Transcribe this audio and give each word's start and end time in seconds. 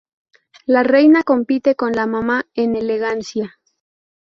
La 0.65 0.81
Reina 0.81 1.21
compite 1.21 1.75
con 1.75 1.91
la 1.91 2.07
Mamá 2.07 2.47
en 2.55 2.75
elegancia. 2.75 3.59